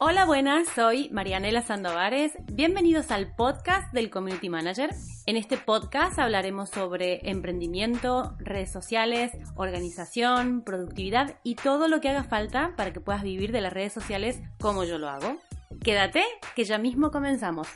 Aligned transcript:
Hola, 0.00 0.26
buenas, 0.26 0.68
soy 0.76 1.08
Marianela 1.10 1.60
Sandovares. 1.60 2.30
Bienvenidos 2.52 3.10
al 3.10 3.34
podcast 3.34 3.92
del 3.92 4.10
Community 4.10 4.48
Manager. 4.48 4.90
En 5.26 5.36
este 5.36 5.56
podcast 5.58 6.20
hablaremos 6.20 6.70
sobre 6.70 7.28
emprendimiento, 7.28 8.36
redes 8.38 8.70
sociales, 8.70 9.32
organización, 9.56 10.62
productividad 10.62 11.40
y 11.42 11.56
todo 11.56 11.88
lo 11.88 12.00
que 12.00 12.10
haga 12.10 12.22
falta 12.22 12.74
para 12.76 12.92
que 12.92 13.00
puedas 13.00 13.24
vivir 13.24 13.50
de 13.50 13.60
las 13.60 13.72
redes 13.72 13.92
sociales 13.92 14.40
como 14.60 14.84
yo 14.84 14.98
lo 14.98 15.08
hago. 15.08 15.36
Quédate, 15.82 16.22
que 16.54 16.62
ya 16.62 16.78
mismo 16.78 17.10
comenzamos. 17.10 17.66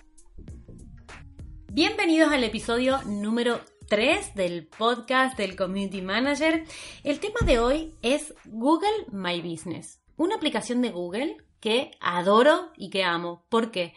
Bienvenidos 1.73 2.33
al 2.33 2.45
episodio 2.45 3.03
número 3.03 3.59
3 3.89 4.37
del 4.37 4.69
podcast 4.69 5.37
del 5.37 5.57
Community 5.57 6.03
Manager. 6.03 6.63
El 7.03 7.19
tema 7.19 7.41
de 7.45 7.59
hoy 7.59 7.97
es 8.01 8.33
Google 8.45 9.07
My 9.11 9.41
Business, 9.41 10.01
una 10.17 10.37
aplicación 10.37 10.83
de 10.83 10.91
Google 10.91 11.37
que 11.63 11.93
adoro 12.01 12.73
y 12.77 12.91
que 12.91 13.05
amo. 13.05 13.47
¿Por 13.49 13.71
qué? 13.71 13.95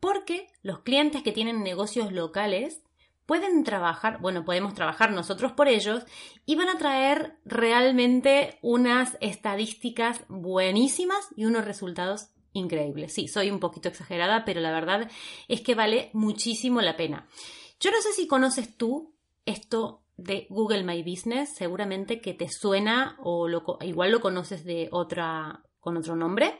Porque 0.00 0.48
los 0.60 0.80
clientes 0.80 1.22
que 1.22 1.32
tienen 1.32 1.62
negocios 1.62 2.12
locales 2.12 2.82
pueden 3.26 3.62
trabajar, 3.64 4.20
bueno, 4.20 4.44
podemos 4.44 4.74
trabajar 4.74 5.12
nosotros 5.12 5.52
por 5.52 5.68
ellos 5.68 6.02
y 6.44 6.56
van 6.56 6.68
a 6.68 6.78
traer 6.78 7.38
realmente 7.44 8.58
unas 8.60 9.16
estadísticas 9.20 10.24
buenísimas 10.28 11.28
y 11.36 11.44
unos 11.44 11.64
resultados 11.64 12.30
increíbles. 12.52 13.14
Sí, 13.14 13.28
soy 13.28 13.50
un 13.50 13.60
poquito 13.60 13.88
exagerada, 13.88 14.44
pero 14.44 14.60
la 14.60 14.72
verdad 14.72 15.08
es 15.46 15.60
que 15.60 15.76
vale 15.76 16.10
muchísimo 16.12 16.80
la 16.80 16.96
pena. 16.96 17.28
Yo 17.78 17.92
no 17.92 18.02
sé 18.02 18.12
si 18.12 18.26
conoces 18.26 18.76
tú 18.76 19.14
esto 19.44 20.02
de 20.16 20.48
Google 20.50 20.82
My 20.82 21.02
Business, 21.02 21.54
seguramente 21.54 22.20
que 22.20 22.34
te 22.34 22.48
suena 22.48 23.16
o 23.20 23.48
igual 23.82 24.10
lo 24.10 24.20
conoces 24.20 24.64
de 24.64 24.88
otra 24.90 25.65
con 25.86 25.96
otro 25.96 26.16
nombre. 26.16 26.58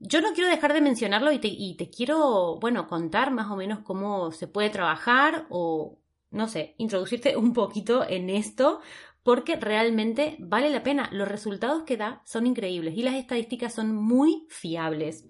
Yo 0.00 0.20
no 0.20 0.32
quiero 0.32 0.50
dejar 0.50 0.72
de 0.72 0.80
mencionarlo 0.80 1.30
y 1.30 1.38
te, 1.38 1.88
quiero, 1.88 2.58
bueno, 2.58 2.88
contar 2.88 3.30
más 3.30 3.48
o 3.48 3.54
menos 3.54 3.78
cómo 3.84 4.32
se 4.32 4.48
puede 4.48 4.70
trabajar 4.70 5.46
o, 5.50 6.00
no 6.32 6.48
sé, 6.48 6.74
introducirte 6.78 7.36
un 7.36 7.52
poquito 7.52 8.04
en 8.08 8.28
esto 8.28 8.80
porque 9.22 9.54
realmente 9.54 10.36
vale 10.40 10.68
la 10.68 10.82
pena. 10.82 11.08
Los 11.12 11.28
resultados 11.28 11.84
que 11.84 11.96
da 11.96 12.22
son 12.24 12.48
increíbles 12.48 12.96
y 12.96 13.02
las 13.04 13.14
estadísticas 13.14 13.72
son 13.72 13.94
muy 13.94 14.48
fiables. 14.48 15.26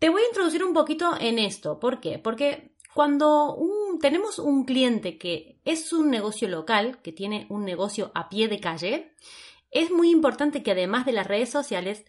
Te 0.00 0.08
voy 0.08 0.22
a 0.22 0.28
introducir 0.28 0.64
un 0.64 0.74
poquito 0.74 1.12
en 1.20 1.38
esto. 1.38 1.78
¿Por 1.78 2.00
qué? 2.00 2.18
Porque 2.18 2.74
cuando 2.92 3.56
tenemos 4.00 4.40
un 4.40 4.64
cliente 4.64 5.16
que 5.16 5.60
es 5.64 5.92
un 5.92 6.10
negocio 6.10 6.48
local, 6.48 7.00
que 7.02 7.12
tiene 7.12 7.46
un 7.50 7.64
negocio 7.64 8.10
a 8.16 8.28
pie 8.28 8.48
de 8.48 8.58
calle, 8.58 9.14
es 9.70 9.92
muy 9.92 10.10
importante 10.10 10.64
que 10.64 10.72
además 10.72 11.06
de 11.06 11.12
las 11.12 11.28
redes 11.28 11.50
sociales 11.50 12.04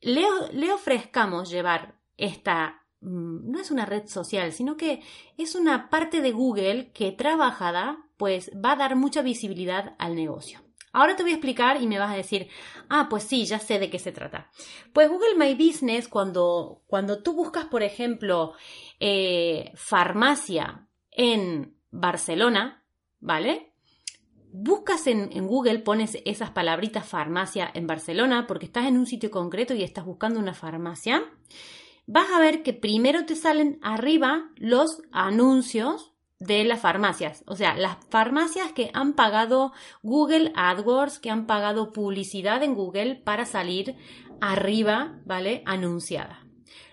le, 0.00 0.72
ofrezcamos 0.72 1.50
llevar 1.50 1.98
esta, 2.16 2.84
mm, 3.00 3.50
no 3.50 3.60
es 3.60 3.70
una 3.70 3.86
red 3.86 4.06
social, 4.06 4.52
sino 4.52 4.76
que 4.76 5.02
es 5.36 5.54
una 5.54 5.90
parte 5.90 6.20
de 6.20 6.32
Google 6.32 6.92
que 6.92 7.12
trabajada, 7.12 7.98
pues 8.16 8.50
va 8.54 8.72
a 8.72 8.76
dar 8.76 8.96
mucha 8.96 9.22
visibilidad 9.22 9.94
al 9.98 10.14
negocio. 10.14 10.60
Ahora 10.92 11.16
te 11.16 11.22
voy 11.22 11.32
a 11.32 11.36
explicar 11.36 11.80
y 11.80 11.86
me 11.86 11.98
vas 11.98 12.12
a 12.12 12.16
decir, 12.16 12.48
ah, 12.88 13.08
pues 13.10 13.22
sí, 13.24 13.44
ya 13.44 13.58
sé 13.58 13.78
de 13.78 13.90
qué 13.90 13.98
se 13.98 14.10
trata. 14.10 14.50
Pues 14.92 15.08
Google 15.08 15.36
My 15.36 15.54
Business, 15.54 16.08
cuando, 16.08 16.82
cuando 16.86 17.22
tú 17.22 17.34
buscas, 17.34 17.66
por 17.66 17.82
ejemplo, 17.82 18.54
eh, 18.98 19.70
farmacia 19.74 20.88
en 21.10 21.76
Barcelona, 21.90 22.84
¿vale? 23.20 23.74
Buscas 24.60 25.06
en, 25.06 25.46
Google, 25.46 25.78
pones 25.78 26.18
esas 26.24 26.50
palabritas 26.50 27.06
farmacia 27.06 27.70
en 27.74 27.86
Barcelona 27.86 28.46
porque 28.48 28.66
estás 28.66 28.86
en 28.86 28.98
un 28.98 29.06
sitio 29.06 29.30
concreto 29.30 29.72
y 29.74 29.84
estás 29.84 30.04
buscando 30.04 30.40
una 30.40 30.52
farmacia, 30.52 31.22
vas 32.06 32.28
a 32.32 32.40
ver 32.40 32.64
que 32.64 32.72
primero 32.72 33.24
te 33.24 33.36
salen 33.36 33.78
arriba 33.82 34.50
los 34.56 35.02
anuncios 35.12 36.12
de 36.40 36.64
las 36.64 36.80
farmacias, 36.80 37.44
o 37.46 37.54
sea, 37.54 37.76
las 37.76 37.98
farmacias 38.10 38.72
que 38.72 38.90
han 38.94 39.14
pagado 39.14 39.72
Google 40.02 40.52
AdWords, 40.54 41.20
que 41.20 41.30
han 41.30 41.46
pagado 41.46 41.92
publicidad 41.92 42.62
en 42.62 42.74
Google 42.74 43.16
para 43.16 43.44
salir 43.44 43.96
arriba, 44.40 45.20
¿vale? 45.24 45.62
Anunciada. 45.66 46.44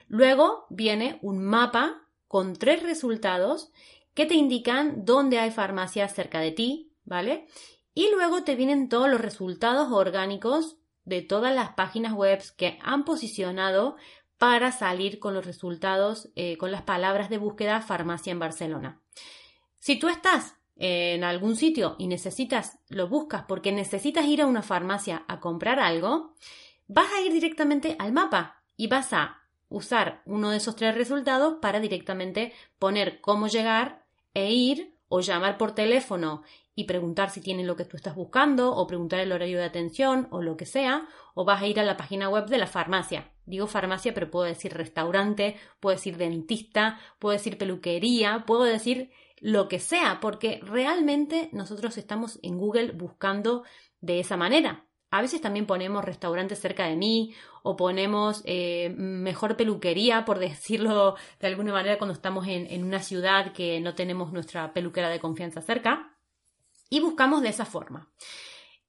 Luego 0.08 0.66
viene 0.70 1.20
un 1.22 1.44
mapa 1.44 2.08
con 2.28 2.56
tres 2.56 2.84
resultados 2.84 3.72
que 4.14 4.26
te 4.26 4.36
indican 4.36 5.06
dónde 5.06 5.40
hay 5.40 5.52
farmacias 5.52 6.14
cerca 6.14 6.40
de 6.40 6.52
ti, 6.52 6.95
¿vale? 7.06 7.48
Y 7.94 8.10
luego 8.12 8.44
te 8.44 8.56
vienen 8.56 8.90
todos 8.90 9.10
los 9.10 9.22
resultados 9.22 9.92
orgánicos 9.92 10.78
de 11.06 11.22
todas 11.22 11.56
las 11.56 11.74
páginas 11.74 12.14
web 12.14 12.44
que 12.58 12.78
han 12.82 13.06
posicionado 13.06 13.96
para 14.38 14.72
salir 14.72 15.20
con 15.20 15.34
los 15.34 15.46
resultados, 15.46 16.30
eh, 16.36 16.58
con 16.58 16.72
las 16.72 16.82
palabras 16.82 17.30
de 17.30 17.38
búsqueda 17.38 17.82
farmacia 17.82 18.32
en 18.32 18.40
Barcelona. 18.40 19.02
Si 19.80 19.98
tú 19.98 20.10
estás 20.10 20.56
en 20.78 21.24
algún 21.24 21.56
sitio 21.56 21.96
y 21.98 22.08
necesitas, 22.08 22.80
lo 22.90 23.08
buscas 23.08 23.46
porque 23.48 23.72
necesitas 23.72 24.26
ir 24.26 24.42
a 24.42 24.46
una 24.46 24.62
farmacia 24.62 25.24
a 25.28 25.40
comprar 25.40 25.80
algo, 25.80 26.34
vas 26.88 27.08
a 27.14 27.22
ir 27.22 27.32
directamente 27.32 27.96
al 27.98 28.12
mapa 28.12 28.62
y 28.76 28.88
vas 28.88 29.14
a 29.14 29.42
usar 29.70 30.22
uno 30.26 30.50
de 30.50 30.58
esos 30.58 30.76
tres 30.76 30.96
resultados 30.96 31.56
para 31.62 31.80
directamente 31.80 32.54
poner 32.78 33.22
cómo 33.22 33.48
llegar 33.48 34.06
e 34.34 34.52
ir 34.52 34.95
o 35.16 35.22
llamar 35.22 35.58
por 35.58 35.74
teléfono 35.74 36.44
y 36.76 36.84
preguntar 36.84 37.30
si 37.30 37.40
tienen 37.40 37.68
lo 37.68 37.78
que 37.78 37.86
tú 37.86 37.96
estás 37.96 38.16
buscando 38.16 38.76
o 38.76 38.86
preguntar 38.86 39.22
el 39.22 39.32
horario 39.32 39.60
de 39.60 39.64
atención 39.64 40.28
o 40.30 40.42
lo 40.42 40.58
que 40.58 40.66
sea, 40.66 41.08
o 41.34 41.46
vas 41.46 41.62
a 41.62 41.68
ir 41.68 41.80
a 41.80 41.84
la 41.84 41.96
página 41.96 42.28
web 42.28 42.48
de 42.48 42.58
la 42.58 42.68
farmacia. 42.68 43.32
Digo 43.46 43.66
farmacia, 43.66 44.14
pero 44.14 44.30
puedo 44.30 44.44
decir 44.44 44.74
restaurante, 44.74 45.56
puedo 45.80 45.96
decir 45.96 46.18
dentista, 46.18 47.00
puedo 47.18 47.32
decir 47.32 47.58
peluquería, 47.58 48.44
puedo 48.46 48.64
decir 48.64 49.10
lo 49.40 49.70
que 49.70 49.80
sea, 49.80 50.20
porque 50.20 50.60
realmente 50.62 51.48
nosotros 51.54 51.98
estamos 51.98 52.38
en 52.44 52.58
Google 52.58 52.92
buscando 52.92 53.64
de 54.02 54.20
esa 54.20 54.36
manera. 54.36 54.86
A 55.16 55.22
veces 55.22 55.40
también 55.40 55.66
ponemos 55.66 56.04
restaurantes 56.04 56.60
cerca 56.60 56.88
de 56.88 56.98
mí 56.98 57.34
o 57.64 57.78
ponemos 57.78 58.42
eh, 58.44 58.94
mejor 58.98 59.56
peluquería, 59.56 60.26
por 60.26 60.40
decirlo 60.40 61.16
de 61.40 61.48
alguna 61.48 61.72
manera, 61.72 61.98
cuando 61.98 62.14
estamos 62.14 62.48
en, 62.48 62.68
en 62.68 62.84
una 62.84 63.02
ciudad 63.02 63.54
que 63.54 63.80
no 63.80 63.96
tenemos 63.96 64.34
nuestra 64.34 64.74
peluquera 64.74 65.10
de 65.10 65.20
confianza 65.20 65.62
cerca 65.62 66.18
y 66.90 67.00
buscamos 67.00 67.42
de 67.42 67.50
esa 67.50 67.66
forma. 67.66 68.10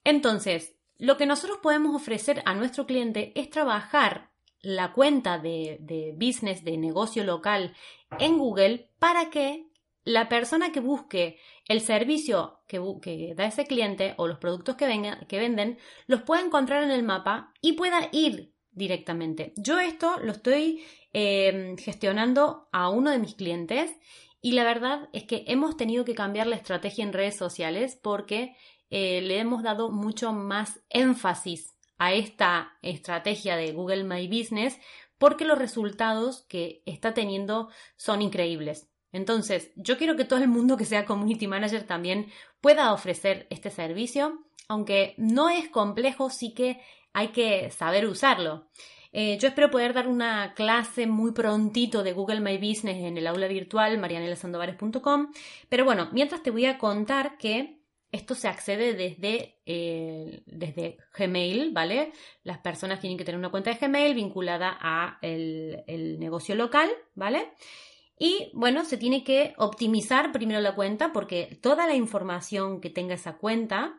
Entonces, 0.03 0.75
lo 0.99 1.17
que 1.17 1.27
nosotros 1.27 1.59
podemos 1.63 1.95
ofrecer 1.95 2.43
a 2.45 2.55
nuestro 2.55 2.87
cliente 2.87 3.33
es 3.37 3.49
trabajar 3.49 4.31
la 4.63 4.93
cuenta 4.93 5.39
de, 5.39 6.15
business, 6.17 6.65
de 6.65 6.77
negocio 6.77 7.23
local 7.23 7.75
en 8.19 8.37
Google 8.37 8.91
para 8.99 9.31
que 9.31 9.66
la 10.07 10.29
persona 10.29 10.71
que 10.71 10.79
busque 10.79 11.37
el 11.67 11.81
servicio 11.81 12.61
que, 12.69 13.35
da 13.37 13.47
ese 13.47 13.67
cliente 13.67 14.15
o 14.17 14.29
los 14.29 14.39
productos 14.39 14.77
que, 14.77 14.87
venden 14.87 15.79
los 16.07 16.23
pueda 16.23 16.43
encontrar 16.43 16.85
en 16.85 16.93
el 16.93 17.03
mapa 17.03 17.53
y 17.61 17.73
pueda 17.73 18.09
ir 18.13 18.55
directamente. 18.71 19.53
Yo 19.57 19.81
esto 19.81 20.19
lo 20.21 20.31
estoy 20.31 20.85
eh, 21.13 21.75
gestionando 21.79 22.69
a 22.71 22.89
uno 22.89 23.11
de 23.11 23.19
mis 23.19 23.35
clientes 23.35 23.93
y 24.41 24.53
la 24.53 24.63
verdad 24.63 25.09
es 25.13 25.25
que 25.25 25.45
hemos 25.49 25.77
tenido 25.77 26.05
que 26.05 26.15
cambiar 26.15 26.47
la 26.47 26.57
estrategia 26.57 27.03
en 27.03 27.13
redes 27.13 27.37
sociales 27.37 27.99
porque 28.01 28.57
eh, 28.91 29.21
le 29.23 29.41
hemos 29.41 29.65
dado 29.65 29.91
mucho 29.91 30.33
más 30.33 30.81
énfasis 30.89 31.77
a 31.99 32.13
esta 32.13 32.79
estrategia 32.81 33.57
de 33.57 33.73
Google 33.73 34.05
My 34.05 34.29
Business 34.29 34.79
porque 35.19 35.45
los 35.45 35.59
resultados 35.59 36.43
que 36.43 36.85
está 36.87 37.13
teniendo 37.13 37.71
son 37.97 38.23
increíbles. 38.23 38.89
Entonces, 39.17 39.73
yo 39.77 39.97
quiero 39.99 40.17
que 40.17 40.25
todo 40.25 40.41
el 40.41 40.49
mundo 40.49 40.77
que 40.77 40.85
sea 40.85 41.07
community 41.07 41.47
manager 41.47 41.85
también 41.85 42.27
pueda 42.61 42.93
ofrecer 42.93 43.47
este 43.51 43.71
servicio, 43.71 44.45
aunque 44.69 45.15
no 45.17 45.49
es 45.49 45.69
complejo, 45.69 46.31
sí 46.31 46.55
que 46.55 46.81
hay 47.13 47.29
que 47.29 47.71
saber 47.71 48.07
usarlo. 48.07 48.69
Eh, 49.13 49.39
yo 49.39 49.49
espero 49.49 49.71
poder 49.71 49.95
dar 49.95 50.09
una 50.09 50.53
clase 50.55 51.07
muy 51.07 51.33
prontito 51.33 52.03
de 52.03 52.13
Google 52.13 52.41
My 52.41 52.59
Business 52.59 52.99
en 52.99 53.17
el 53.17 53.27
aula 53.27 53.49
virtual 53.49 53.97
marianelasandovares.com. 53.97 55.33
Pero 55.71 55.85
bueno, 55.87 56.11
mientras 56.13 56.43
te 56.43 56.51
voy 56.51 56.67
a 56.67 56.77
contar 56.77 57.39
que 57.39 57.81
esto 58.13 58.35
se 58.35 58.49
accede 58.49 58.93
desde, 58.93 59.61
eh, 59.65 60.43
desde 60.45 60.99
Gmail, 61.17 61.73
¿vale? 61.73 62.13
Las 62.43 62.59
personas 62.59 63.01
tienen 63.01 63.17
que 63.17 63.25
tener 63.25 63.39
una 63.39 63.51
cuenta 63.51 63.71
de 63.73 63.79
Gmail 63.79 64.15
vinculada 64.15 64.77
a 64.79 65.19
el, 65.23 65.83
el 65.87 66.19
negocio 66.19 66.55
local, 66.55 66.91
¿vale? 67.15 67.53
Y 68.19 68.51
bueno, 68.55 68.85
se 68.85 68.97
tiene 68.97 69.25
que 69.25 69.55
optimizar 69.59 70.33
primero 70.33 70.61
la 70.61 70.75
cuenta 70.75 71.13
porque 71.13 71.59
toda 71.61 71.87
la 71.87 71.95
información 71.95 72.81
que 72.81 72.91
tenga 72.91 73.15
esa 73.15 73.37
cuenta 73.37 73.99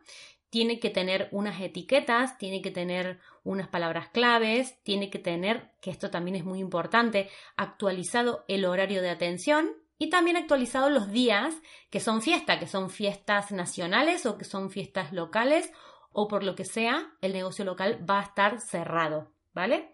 tiene 0.49 0.79
que 0.79 0.89
tener 0.89 1.27
unas 1.31 1.61
etiquetas, 1.61 2.37
tiene 2.37 2.61
que 2.61 2.71
tener 2.71 3.19
unas 3.43 3.67
palabras 3.67 4.09
claves, 4.09 4.81
tiene 4.83 5.09
que 5.09 5.19
tener, 5.19 5.71
que 5.81 5.91
esto 5.91 6.09
también 6.09 6.35
es 6.35 6.45
muy 6.45 6.59
importante, 6.59 7.29
actualizado 7.57 8.45
el 8.47 8.65
horario 8.65 9.01
de 9.01 9.09
atención 9.09 9.71
y 9.99 10.09
también 10.09 10.37
actualizado 10.37 10.89
los 10.89 11.11
días 11.11 11.55
que 11.89 11.99
son 11.99 12.21
fiesta, 12.21 12.59
que 12.59 12.67
son 12.67 12.89
fiestas 12.89 13.51
nacionales 13.51 14.25
o 14.25 14.37
que 14.37 14.45
son 14.45 14.71
fiestas 14.71 15.11
locales 15.11 15.71
o 16.11 16.27
por 16.27 16.43
lo 16.43 16.55
que 16.55 16.65
sea, 16.65 17.11
el 17.21 17.33
negocio 17.33 17.65
local 17.65 18.03
va 18.09 18.19
a 18.19 18.23
estar 18.23 18.59
cerrado, 18.59 19.31
¿vale? 19.53 19.91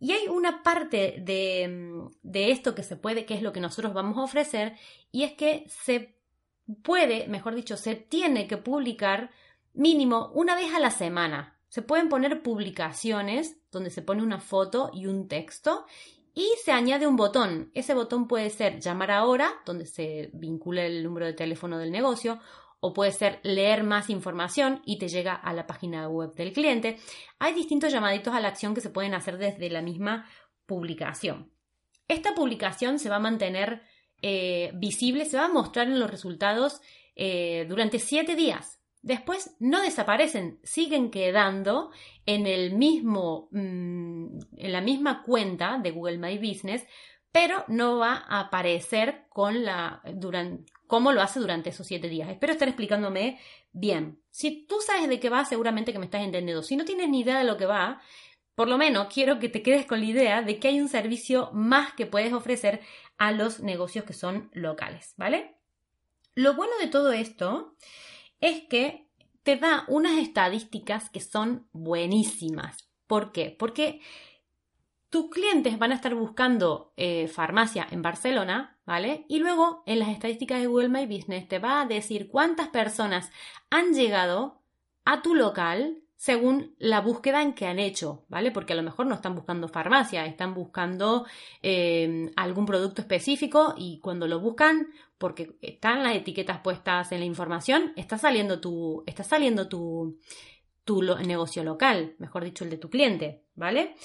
Y 0.00 0.12
hay 0.12 0.28
una 0.28 0.62
parte 0.62 1.16
de, 1.20 2.08
de 2.22 2.50
esto 2.50 2.74
que 2.74 2.82
se 2.82 2.96
puede, 2.96 3.26
que 3.26 3.34
es 3.34 3.42
lo 3.42 3.52
que 3.52 3.60
nosotros 3.60 3.92
vamos 3.92 4.16
a 4.18 4.22
ofrecer, 4.22 4.74
y 5.12 5.22
es 5.24 5.34
que 5.34 5.66
se 5.68 6.16
puede, 6.82 7.28
mejor 7.28 7.54
dicho, 7.54 7.76
se 7.76 7.94
tiene 7.94 8.48
que 8.48 8.56
publicar 8.56 9.30
mínimo 9.74 10.30
una 10.34 10.56
vez 10.56 10.74
a 10.74 10.80
la 10.80 10.90
semana. 10.90 11.58
Se 11.68 11.82
pueden 11.82 12.08
poner 12.08 12.42
publicaciones 12.42 13.60
donde 13.70 13.90
se 13.90 14.02
pone 14.02 14.22
una 14.22 14.40
foto 14.40 14.90
y 14.92 15.06
un 15.06 15.28
texto 15.28 15.86
y 16.34 16.48
se 16.64 16.72
añade 16.72 17.06
un 17.06 17.16
botón. 17.16 17.70
Ese 17.74 17.94
botón 17.94 18.26
puede 18.26 18.50
ser 18.50 18.80
llamar 18.80 19.10
ahora, 19.10 19.52
donde 19.64 19.86
se 19.86 20.30
vincula 20.32 20.84
el 20.84 21.04
número 21.04 21.26
de 21.26 21.32
teléfono 21.32 21.78
del 21.78 21.92
negocio, 21.92 22.40
o 22.80 22.92
puede 22.92 23.12
ser 23.12 23.40
leer 23.42 23.84
más 23.84 24.10
información 24.10 24.82
y 24.84 24.98
te 24.98 25.08
llega 25.08 25.34
a 25.34 25.52
la 25.52 25.66
página 25.66 26.08
web 26.08 26.34
del 26.34 26.52
cliente. 26.52 26.98
Hay 27.38 27.54
distintos 27.54 27.92
llamaditos 27.92 28.34
a 28.34 28.40
la 28.40 28.48
acción 28.48 28.74
que 28.74 28.80
se 28.80 28.90
pueden 28.90 29.14
hacer 29.14 29.38
desde 29.38 29.70
la 29.70 29.82
misma 29.82 30.26
publicación. 30.66 31.52
Esta 32.08 32.34
publicación 32.34 32.98
se 32.98 33.10
va 33.10 33.16
a 33.16 33.20
mantener 33.20 33.82
eh, 34.22 34.72
visible, 34.74 35.26
se 35.26 35.36
va 35.36 35.46
a 35.46 35.52
mostrar 35.52 35.86
en 35.86 36.00
los 36.00 36.10
resultados 36.10 36.80
eh, 37.14 37.66
durante 37.68 37.98
siete 37.98 38.34
días. 38.34 38.80
Después 39.02 39.56
no 39.60 39.80
desaparecen, 39.80 40.58
siguen 40.62 41.10
quedando 41.10 41.90
en 42.26 42.46
el 42.46 42.74
mismo, 42.74 43.48
mm, 43.52 44.38
en 44.56 44.72
la 44.72 44.80
misma 44.80 45.22
cuenta 45.22 45.78
de 45.82 45.90
Google 45.90 46.18
My 46.18 46.36
Business, 46.36 46.86
pero 47.32 47.64
no 47.68 47.98
va 47.98 48.24
a 48.28 48.40
aparecer 48.40 49.26
con 49.28 49.64
la, 49.64 50.02
durante, 50.14 50.72
como 50.86 51.12
lo 51.12 51.22
hace 51.22 51.40
durante 51.40 51.70
esos 51.70 51.86
siete 51.86 52.08
días. 52.08 52.28
Espero 52.28 52.52
estar 52.52 52.68
explicándome 52.68 53.38
bien. 53.72 54.20
Si 54.30 54.66
tú 54.66 54.76
sabes 54.84 55.08
de 55.08 55.20
qué 55.20 55.28
va, 55.28 55.44
seguramente 55.44 55.92
que 55.92 55.98
me 55.98 56.06
estás 56.06 56.22
entendiendo. 56.22 56.62
Si 56.62 56.76
no 56.76 56.84
tienes 56.84 57.08
ni 57.08 57.20
idea 57.20 57.38
de 57.38 57.44
lo 57.44 57.56
que 57.56 57.66
va, 57.66 58.00
por 58.54 58.68
lo 58.68 58.78
menos 58.78 59.08
quiero 59.12 59.38
que 59.38 59.48
te 59.48 59.62
quedes 59.62 59.86
con 59.86 60.00
la 60.00 60.06
idea 60.06 60.42
de 60.42 60.58
que 60.58 60.68
hay 60.68 60.80
un 60.80 60.88
servicio 60.88 61.50
más 61.52 61.94
que 61.94 62.06
puedes 62.06 62.32
ofrecer 62.32 62.80
a 63.16 63.32
los 63.32 63.60
negocios 63.60 64.04
que 64.04 64.12
son 64.12 64.50
locales, 64.52 65.14
¿vale? 65.16 65.56
Lo 66.34 66.54
bueno 66.54 66.72
de 66.80 66.88
todo 66.88 67.12
esto 67.12 67.76
es 68.40 68.62
que 68.62 69.08
te 69.42 69.56
da 69.56 69.84
unas 69.88 70.18
estadísticas 70.18 71.10
que 71.10 71.20
son 71.20 71.68
buenísimas. 71.72 72.90
¿Por 73.06 73.32
qué? 73.32 73.54
Porque 73.58 74.00
tus 75.10 75.28
clientes 75.28 75.76
van 75.78 75.90
a 75.90 75.96
estar 75.96 76.14
buscando 76.14 76.92
eh, 76.96 77.26
farmacia 77.26 77.86
en 77.90 78.00
Barcelona, 78.00 78.78
¿vale? 78.86 79.26
Y 79.28 79.40
luego 79.40 79.82
en 79.86 79.98
las 79.98 80.08
estadísticas 80.08 80.60
de 80.60 80.68
Google 80.68 80.88
My 80.88 81.06
Business 81.06 81.48
te 81.48 81.58
va 81.58 81.80
a 81.80 81.86
decir 81.86 82.28
cuántas 82.28 82.68
personas 82.68 83.30
han 83.70 83.92
llegado 83.92 84.62
a 85.04 85.20
tu 85.20 85.34
local 85.34 85.98
según 86.14 86.76
la 86.78 87.00
búsqueda 87.00 87.42
en 87.42 87.54
que 87.54 87.66
han 87.66 87.78
hecho, 87.78 88.24
¿vale? 88.28 88.52
Porque 88.52 88.74
a 88.74 88.76
lo 88.76 88.82
mejor 88.82 89.06
no 89.06 89.14
están 89.14 89.34
buscando 89.34 89.68
farmacia, 89.68 90.26
están 90.26 90.54
buscando 90.54 91.26
eh, 91.62 92.30
algún 92.36 92.66
producto 92.66 93.00
específico 93.00 93.74
y 93.76 94.00
cuando 94.00 94.28
lo 94.28 94.38
buscan, 94.38 94.88
porque 95.18 95.56
están 95.60 96.02
las 96.02 96.14
etiquetas 96.14 96.60
puestas 96.60 97.10
en 97.10 97.20
la 97.20 97.26
información, 97.26 97.94
está 97.96 98.16
saliendo 98.16 98.60
tu, 98.60 99.02
está 99.06 99.24
saliendo 99.24 99.66
tu, 99.68 100.20
tu 100.84 101.02
negocio 101.02 101.64
local, 101.64 102.14
mejor 102.18 102.44
dicho, 102.44 102.64
el 102.64 102.70
de 102.70 102.76
tu 102.76 102.90
cliente, 102.90 103.46
¿vale? 103.54 103.96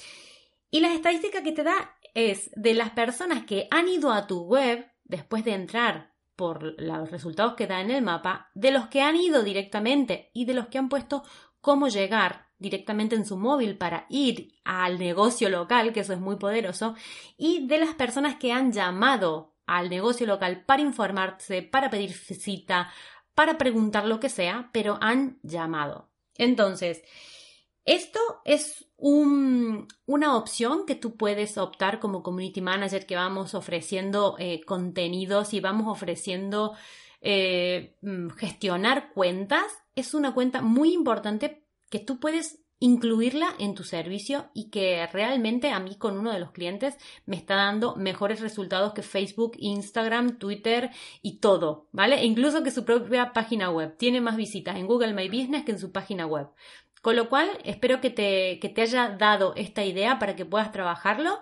Y 0.70 0.80
la 0.80 0.92
estadística 0.92 1.42
que 1.42 1.52
te 1.52 1.62
da 1.62 1.96
es 2.14 2.50
de 2.54 2.74
las 2.74 2.90
personas 2.90 3.44
que 3.44 3.68
han 3.70 3.88
ido 3.88 4.12
a 4.12 4.26
tu 4.26 4.44
web 4.44 4.86
después 5.04 5.44
de 5.44 5.54
entrar 5.54 6.14
por 6.34 6.80
los 6.80 7.10
resultados 7.10 7.54
que 7.54 7.66
da 7.66 7.80
en 7.80 7.90
el 7.90 8.02
mapa, 8.02 8.50
de 8.54 8.70
los 8.70 8.88
que 8.88 9.00
han 9.00 9.16
ido 9.16 9.42
directamente 9.42 10.30
y 10.34 10.44
de 10.44 10.54
los 10.54 10.68
que 10.68 10.78
han 10.78 10.88
puesto 10.88 11.24
cómo 11.60 11.88
llegar 11.88 12.46
directamente 12.58 13.16
en 13.16 13.26
su 13.26 13.36
móvil 13.36 13.76
para 13.76 14.06
ir 14.08 14.54
al 14.64 14.98
negocio 14.98 15.48
local, 15.48 15.92
que 15.92 16.00
eso 16.00 16.12
es 16.12 16.20
muy 16.20 16.36
poderoso, 16.36 16.94
y 17.36 17.66
de 17.66 17.78
las 17.78 17.94
personas 17.94 18.36
que 18.36 18.52
han 18.52 18.72
llamado 18.72 19.54
al 19.66 19.90
negocio 19.90 20.26
local 20.26 20.64
para 20.64 20.82
informarse, 20.82 21.62
para 21.62 21.90
pedir 21.90 22.12
cita, 22.12 22.90
para 23.34 23.58
preguntar 23.58 24.06
lo 24.06 24.20
que 24.20 24.28
sea, 24.28 24.70
pero 24.72 24.98
han 25.00 25.38
llamado. 25.42 26.10
Entonces, 26.36 27.02
esto 27.84 28.20
es 28.44 28.86
una 30.06 30.36
opción 30.36 30.86
que 30.86 30.94
tú 30.94 31.16
puedes 31.16 31.58
optar 31.58 32.00
como 32.00 32.22
community 32.22 32.60
manager 32.60 33.06
que 33.06 33.16
vamos 33.16 33.54
ofreciendo 33.54 34.36
eh, 34.38 34.64
contenidos 34.64 35.52
y 35.52 35.60
vamos 35.60 35.88
ofreciendo 35.88 36.74
eh, 37.20 37.96
mm, 38.02 38.30
gestionar 38.30 39.12
cuentas 39.12 39.64
es 39.96 40.14
una 40.14 40.32
cuenta 40.32 40.62
muy 40.62 40.92
importante 40.92 41.64
que 41.90 41.98
tú 41.98 42.20
puedes 42.20 42.60
incluirla 42.78 43.54
en 43.58 43.74
tu 43.74 43.84
servicio 43.84 44.50
y 44.52 44.68
que 44.68 45.06
realmente 45.06 45.70
a 45.70 45.80
mí 45.80 45.96
con 45.96 46.18
uno 46.18 46.30
de 46.30 46.38
los 46.38 46.52
clientes 46.52 46.96
me 47.24 47.36
está 47.36 47.56
dando 47.56 47.96
mejores 47.96 48.40
resultados 48.40 48.92
que 48.92 49.02
Facebook, 49.02 49.52
Instagram, 49.58 50.38
Twitter 50.38 50.90
y 51.22 51.38
todo, 51.38 51.88
¿vale? 51.92 52.20
E 52.20 52.26
incluso 52.26 52.62
que 52.62 52.70
su 52.70 52.84
propia 52.84 53.32
página 53.32 53.70
web. 53.70 53.96
Tiene 53.96 54.20
más 54.20 54.36
visitas 54.36 54.76
en 54.76 54.86
Google 54.86 55.14
My 55.14 55.28
Business 55.28 55.64
que 55.64 55.72
en 55.72 55.78
su 55.78 55.90
página 55.90 56.26
web. 56.26 56.48
Con 57.06 57.14
lo 57.14 57.28
cual, 57.28 57.48
espero 57.62 58.00
que 58.00 58.10
te, 58.10 58.58
te 58.60 58.82
haya 58.82 59.10
dado 59.10 59.52
esta 59.54 59.84
idea 59.84 60.18
para 60.18 60.34
que 60.34 60.44
puedas 60.44 60.72
trabajarlo 60.72 61.38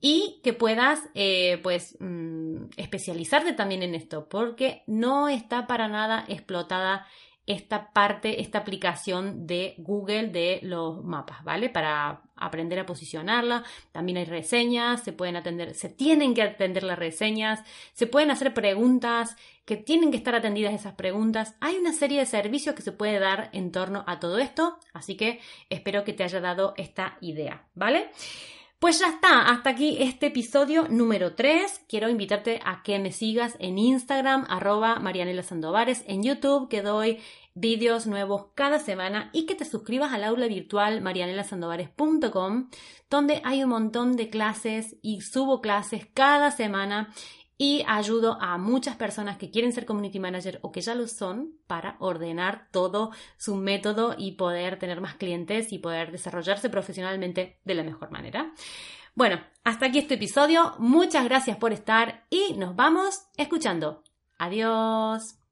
y 0.00 0.40
que 0.42 0.52
puedas 0.52 1.00
eh, 1.14 1.60
pues 1.62 1.96
mm, 2.00 2.70
especializarte 2.76 3.52
también 3.52 3.84
en 3.84 3.94
esto 3.94 4.28
porque 4.28 4.82
no 4.88 5.28
está 5.28 5.68
para 5.68 5.86
nada 5.86 6.24
explotada 6.26 7.06
esta 7.46 7.92
parte, 7.92 8.40
esta 8.40 8.58
aplicación 8.58 9.46
de 9.46 9.74
Google 9.78 10.28
de 10.28 10.58
los 10.62 11.04
mapas, 11.04 11.44
¿vale? 11.44 11.68
Para 11.68 12.22
aprender 12.34 12.78
a 12.80 12.86
posicionarla. 12.86 13.64
También 13.92 14.18
hay 14.18 14.24
reseñas, 14.24 15.02
se 15.02 15.12
pueden 15.12 15.36
atender, 15.36 15.74
se 15.74 15.88
tienen 15.88 16.34
que 16.34 16.42
atender 16.42 16.82
las 16.82 16.98
reseñas, 16.98 17.62
se 17.92 18.06
pueden 18.06 18.30
hacer 18.30 18.52
preguntas 18.52 19.36
que 19.64 19.76
tienen 19.76 20.10
que 20.10 20.16
estar 20.16 20.34
atendidas 20.34 20.74
esas 20.74 20.94
preguntas. 20.94 21.54
Hay 21.60 21.76
una 21.76 21.92
serie 21.92 22.18
de 22.18 22.26
servicios 22.26 22.74
que 22.74 22.82
se 22.82 22.92
puede 22.92 23.18
dar 23.18 23.50
en 23.52 23.72
torno 23.72 24.04
a 24.06 24.18
todo 24.18 24.38
esto, 24.38 24.78
así 24.92 25.16
que 25.16 25.40
espero 25.70 26.04
que 26.04 26.12
te 26.12 26.24
haya 26.24 26.40
dado 26.40 26.74
esta 26.76 27.16
idea, 27.20 27.64
¿vale? 27.74 28.10
Pues 28.78 28.98
ya 28.98 29.08
está, 29.08 29.48
hasta 29.48 29.70
aquí 29.70 29.96
este 30.00 30.26
episodio 30.26 30.86
número 30.90 31.34
3. 31.34 31.84
Quiero 31.88 32.10
invitarte 32.10 32.60
a 32.62 32.82
que 32.82 32.98
me 32.98 33.10
sigas 33.10 33.56
en 33.58 33.78
Instagram, 33.78 34.44
arroba 34.50 34.96
Marianela 34.96 35.42
Sandovares, 35.42 36.04
en 36.06 36.22
YouTube, 36.22 36.68
que 36.68 36.82
doy 36.82 37.18
vídeos 37.54 38.06
nuevos 38.06 38.48
cada 38.54 38.78
semana 38.78 39.30
y 39.32 39.46
que 39.46 39.54
te 39.54 39.64
suscribas 39.64 40.12
al 40.12 40.24
aula 40.24 40.46
virtual 40.46 41.00
marianelasandovares.com, 41.00 42.68
donde 43.08 43.40
hay 43.44 43.64
un 43.64 43.70
montón 43.70 44.14
de 44.14 44.28
clases 44.28 44.96
y 45.00 45.22
subo 45.22 45.62
clases 45.62 46.06
cada 46.12 46.50
semana 46.50 47.14
y 47.58 47.84
ayudo 47.86 48.38
a 48.40 48.58
muchas 48.58 48.96
personas 48.96 49.38
que 49.38 49.50
quieren 49.50 49.72
ser 49.72 49.86
community 49.86 50.20
manager 50.20 50.58
o 50.62 50.72
que 50.72 50.80
ya 50.80 50.94
lo 50.94 51.08
son 51.08 51.54
para 51.66 51.96
ordenar 52.00 52.68
todo 52.70 53.12
su 53.38 53.56
método 53.56 54.14
y 54.18 54.32
poder 54.32 54.78
tener 54.78 55.00
más 55.00 55.14
clientes 55.14 55.72
y 55.72 55.78
poder 55.78 56.12
desarrollarse 56.12 56.68
profesionalmente 56.68 57.58
de 57.64 57.74
la 57.74 57.82
mejor 57.82 58.10
manera. 58.10 58.52
Bueno, 59.14 59.40
hasta 59.64 59.86
aquí 59.86 59.98
este 59.98 60.14
episodio. 60.14 60.74
Muchas 60.78 61.24
gracias 61.24 61.56
por 61.56 61.72
estar 61.72 62.26
y 62.28 62.52
nos 62.54 62.76
vamos 62.76 63.22
escuchando. 63.36 64.02
Adiós. 64.38 65.45